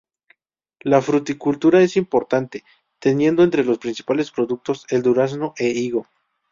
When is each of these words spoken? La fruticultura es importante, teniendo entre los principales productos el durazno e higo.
La 0.79 0.99
fruticultura 0.99 1.79
es 1.83 1.95
importante, 1.95 2.63
teniendo 2.97 3.43
entre 3.43 3.63
los 3.63 3.77
principales 3.77 4.31
productos 4.31 4.87
el 4.89 5.03
durazno 5.03 5.53
e 5.59 5.67
higo. 5.67 6.07